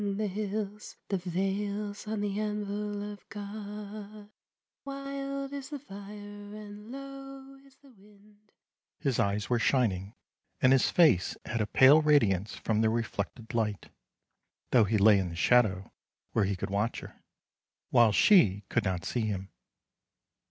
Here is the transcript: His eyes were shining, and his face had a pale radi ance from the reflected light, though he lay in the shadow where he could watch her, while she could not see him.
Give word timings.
His 0.01 0.95
eyes 9.19 9.47
were 9.47 9.59
shining, 9.59 10.15
and 10.59 10.73
his 10.73 10.89
face 10.89 11.37
had 11.45 11.61
a 11.61 11.67
pale 11.67 12.01
radi 12.01 12.33
ance 12.35 12.55
from 12.55 12.81
the 12.81 12.89
reflected 12.89 13.53
light, 13.53 13.89
though 14.71 14.85
he 14.85 14.97
lay 14.97 15.19
in 15.19 15.29
the 15.29 15.35
shadow 15.35 15.91
where 16.31 16.45
he 16.45 16.55
could 16.55 16.71
watch 16.71 17.01
her, 17.01 17.21
while 17.91 18.11
she 18.11 18.63
could 18.69 18.83
not 18.83 19.05
see 19.05 19.27
him. 19.27 19.51